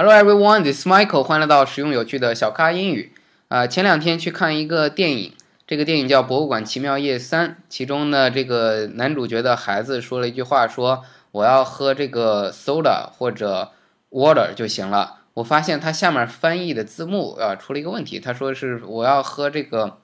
[0.00, 1.24] Hello everyone, this is Michael.
[1.24, 3.12] 欢迎来到实用有趣的小咖英语。
[3.48, 5.32] 啊、前两天去看一个电影，
[5.66, 13.72] 这个电影叫《博物馆奇妙夜三》，其中呢，这个男主角的孩子说了一句话，说我要喝这个 soda 或者
[14.12, 15.22] water 就行了。
[15.34, 19.98] 我发现他下面翻译的字幕啊出了一个问题，他说是我要喝这个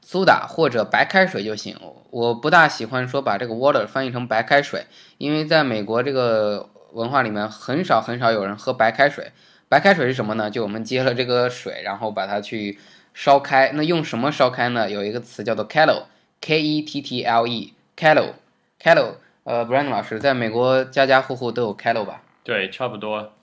[0.00, 1.78] 苏打或者白开水就行。
[2.10, 4.86] 我不大喜欢说把这个 water 翻译成白开水，
[5.18, 9.31] 因为在美国这个文化里面很少很少有人喝白开水。
[9.67, 10.49] 白开水是什么呢？
[10.49, 12.79] 就我们接了这个水，然后把它去
[13.13, 13.71] 烧开。
[13.73, 14.89] 那用什么烧开呢？
[14.89, 19.15] 有一个词叫做 kettle，k e t t l e，kettle，kettle。
[19.43, 22.21] 呃，Brandon 老师，在美国家家户户都有 kettle 吧？
[22.43, 23.33] 对，差不多。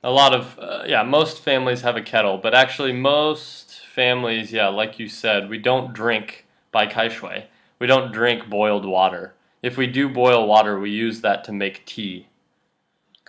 [0.00, 4.68] A lot of uh, yeah, most families have a kettle, but actually most families, yeah,
[4.68, 7.48] like you said, we don't drink 白开水.
[7.78, 9.32] We don't drink boiled water.
[9.62, 12.26] If we do boil water, we use that to make tea.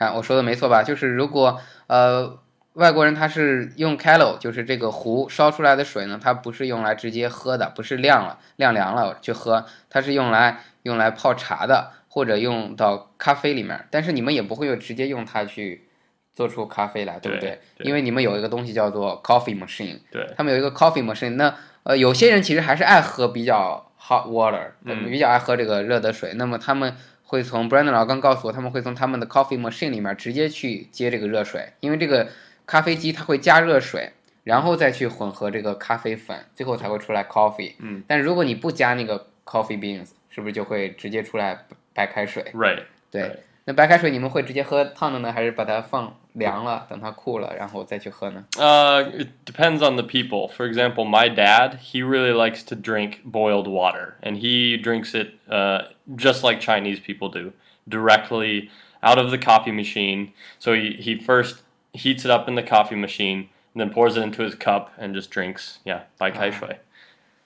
[0.03, 0.83] 看我说的没错吧？
[0.83, 2.39] 就是如果呃
[2.75, 13.87] 外国人他是用 kettle，就是这个壶烧出来的水呢，它不是用来直接喝的，不是晾了晾凉了去喝，它是用来用来泡茶的，或者用到咖啡里面。
[13.91, 15.87] 但是你们也不会有直接用它去
[16.33, 17.61] 做出咖啡来，对不对？
[17.77, 21.37] 对因为你们有一个东西叫做 coffee machine，对他们有一个 coffee machine。
[21.37, 26.35] 那呃有些人其实还是爱喝比较 hot water，嗯比较爱喝这个热的水。
[26.35, 32.29] 那么他们会从 Brandon 老刚告诉我，他们会从他们的 coffee machine 里面直接去接这个热水，因为这个
[32.67, 34.13] 咖啡机它会加热水，
[34.45, 37.75] 然后再去混合这个咖啡粉，最后才会出来 coffee。
[37.79, 42.85] 嗯，但如果你不加那个 coffee beans，是不是就会直接出来白开水？Right.
[43.11, 43.37] 对 Right.
[43.65, 48.46] 那白开水你们会直接喝烫的呢，还是把它放 凉了，等它酷了，然后再去喝呢？
[48.58, 50.48] Uh, it depends on the people.
[50.50, 55.40] For example, my dad, he really likes to drink boiled water, and he drinks it
[55.50, 57.54] uh, just like Chinese people do,
[57.88, 58.70] directly
[59.02, 60.34] out of the coffee machine.
[60.60, 64.24] So he, he first heats it up in the coffee machine, and then pours it
[64.24, 65.80] into his cup and just drinks.
[65.86, 66.80] Yeah, 白开水.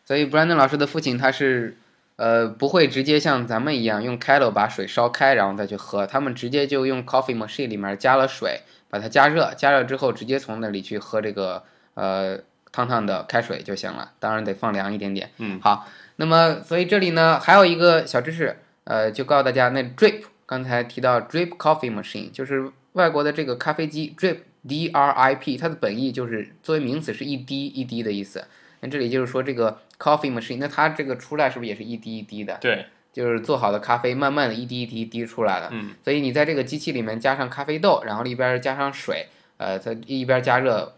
[0.04, 1.78] 所以 Brandon 老师的父亲他是，
[2.17, 11.63] 呃，不会直接像咱们一样用 kettle 把水烧开，然后再去喝，他们直接就用 coffee machine 里面加了水，把它加热，加热之后直接从那里去喝这个
[11.95, 12.39] 呃
[12.73, 15.31] 烫烫的开水就行了，当然得放凉一点点。
[15.37, 28.47] 嗯，好，那么所以这里呢还有一个小知识，呃，就告诉大家，那 drip 刚才提到 drip coffee machine 就是外国的这个咖啡机 drip D R I P，它的本意就是作为名词是一滴一滴的意思。
[28.81, 32.57] 那这里就是说这个 coffee machine，那它这个出来是不是也是一滴一滴的？
[32.61, 35.69] 对，就是做好的咖啡，慢慢的一滴一滴滴出来的。
[35.73, 40.95] 嗯，所以你在这个机器里面加上咖啡豆，然后一边加上水，呃，它一边加热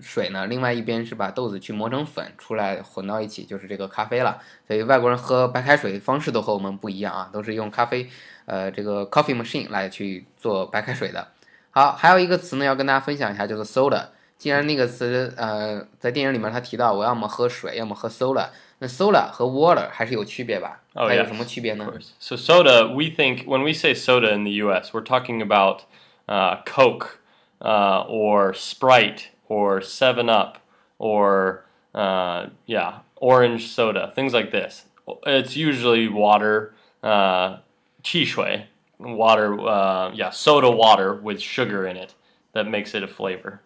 [0.00, 4.40] 水呢，另外一边是把豆子去磨成粉出来混到一起，就是这个咖啡了。
[4.66, 8.08] 所以外国人喝白开水的方式都和我们不一样啊，都是用咖啡，
[8.46, 11.28] 呃，这个 coffee machine 来去做白开水的。
[11.70, 14.06] 好，还有一个词呢要跟大家分享一下，叫做 soda。
[14.39, 18.49] 既然那个词，呃，在电影里面他提到我要么喝水，要么喝 soda，
[18.79, 20.81] 那 soda 和 water 还是有区别吧？
[20.93, 21.27] Oh, 它有 yes.
[21.27, 22.09] 什么区别呢 Of？course.
[22.19, 25.81] So soda, we think when we say soda in the U.S., we're talking about
[26.27, 27.19] uh, Coke
[27.59, 30.59] uh, or Sprite or Seven Up
[30.97, 34.85] or uh, yeah, orange soda, things like this.
[35.25, 37.57] It's usually water, uh,
[38.03, 38.67] 汽水,
[38.99, 42.13] water, uh, yeah, soda water with sugar in it
[42.53, 43.61] that makes it a flavor.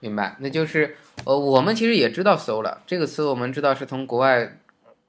[0.00, 4.58] 明白，那就是呃，我们其实也知道 solar 这个词，我们知道是从国外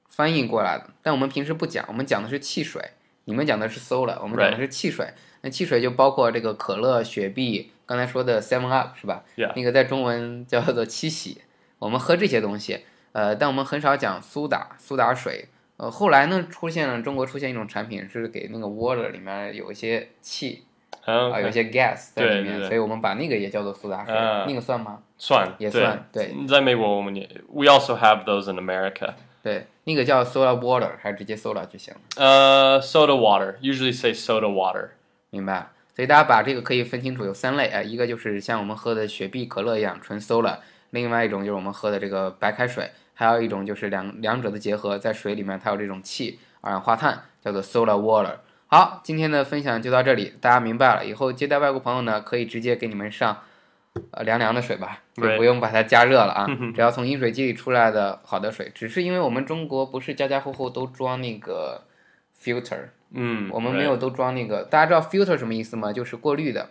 [0.08, 2.82] 翻译过来的，但我们平时不讲，我们讲的是汽水，
[3.24, 5.12] 你们讲的是 solar，我们讲的是汽水。
[5.42, 9.52] 那汽水就包括这个可乐、雪碧，刚才说的 Seven Up 是吧 Yeah.
[9.56, 11.40] 那个在中文叫做七喜，
[11.78, 12.80] 我们喝这些东西，
[13.12, 15.48] 呃，但我们很少讲苏打、苏打水。
[15.78, 20.64] 呃，后来呢，出现了中国出现一种产品，是给那个 water 里面有一些气
[21.04, 24.98] 啊，有一些 gas 在里面，对对对所以我们把那个也叫做苏打水，啊那个算吗？
[25.16, 26.34] 算，也算，对。
[26.46, 29.14] 在美国我们也 we also have those in America.
[29.42, 33.56] 对，那个叫 soda water，还是直接 soda 就行了，Uh, soda water.
[33.60, 34.90] Usually say soda water.
[35.30, 35.68] 明白？
[35.96, 40.58] 所以大家把这个可以分清楚，有三类，啊，一个就是像我们喝的雪碧、可乐一样纯 soda，
[40.90, 48.36] 另外一种就是我们喝的这个白开水，还有一种就是两两者的结合，在水里面它有这种气，二氧化碳，叫做 soda water。
[48.72, 53.36] 好，今天的分享就到这里，大家明白了，以后接待外国朋友呢，可以直接给你们上。
[54.12, 58.70] 呃，凉凉的水吧，就不用把它加热了啊，只要从饮水机里出来的好的水。
[58.72, 61.82] 只是因为我们中国不是家家户户都装那个
[62.40, 65.92] filter，Mm, 我们没.有都装那个，大家知道 filter 什么意思吗？
[65.92, 66.70] 就是过滤的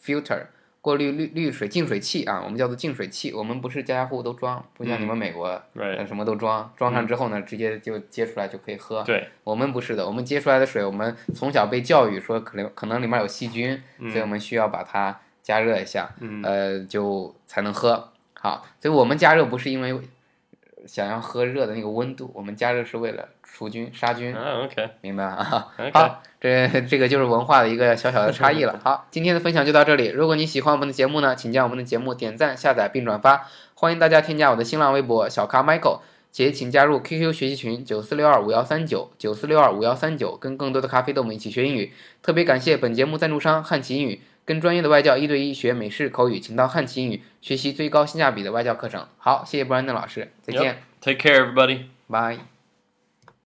[0.00, 0.44] filter，
[0.82, 3.32] 过滤滤滤水净水器啊，我们叫做净水器。
[3.32, 5.60] 我们不是家家户户都装，不像你们美国.
[6.06, 9.02] 什么都装，装上之后呢，直接就接出来就可以喝。
[9.04, 18.12] 对，我们不是的，我们接出来的水，我们从小被教育说可能可能里面有细菌，所以我们需要把它加热一下，嗯呃，就才能喝。
[18.32, 20.00] 好，所以我们加热不是因为
[20.86, 24.68] 想要喝热的那个温度，我们加热是为了除菌杀菌，Oh.
[25.00, 25.92] 明白啊？Okay.
[25.92, 28.80] 好，这这个就是文化的一个小小的差异了。
[28.84, 30.08] 好，今天的分享就到这里。
[30.08, 33.46] 如果你喜欢我们的节目呢，请将我们的节目点赞、下载并转发。
[33.74, 36.00] 欢迎大家添加我的新浪微博小咖 Michael，
[36.32, 41.92] 且请加入 QQ 学习群九四六二五幺三九九四六二五幺三九，跟更多的咖啡豆们一起学英语。
[42.22, 49.06] 特别感谢本节目赞助商汉奇英语，跟专业的外教一对一学美式口语，请到汉奇英语学习最高性价比的外教课程。
[49.18, 51.84] 好，谢谢布兰登老师，再见，Take care, everybody.
[52.08, 52.49] 拜。